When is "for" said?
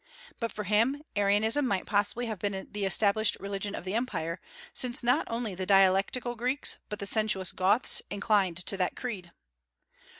0.51-0.63